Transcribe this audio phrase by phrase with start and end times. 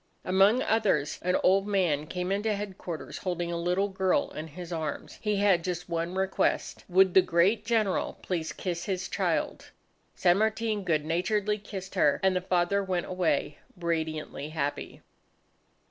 [0.25, 5.19] Among others, an old man came into headquarters holding a little girl in his arms.
[5.21, 9.69] He had just one request, would the great General please kiss his child?
[10.15, 15.03] San Martin good naturedly kissed her, and the father went away radiantly happy.